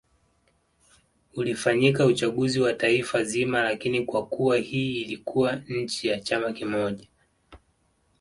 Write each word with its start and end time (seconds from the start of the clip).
ulifanyika 1.35 2.05
uchaguzi 2.05 2.59
wa 2.59 2.73
taifa 2.73 3.23
zima 3.23 3.61
lakini 3.63 4.05
Kwa 4.05 4.25
kuwa 4.27 4.57
hii 4.57 5.01
ilikuwa 5.01 5.55
nchi 5.55 6.07
ya 6.07 6.19
chama 6.19 6.53
kimoja 6.53 7.07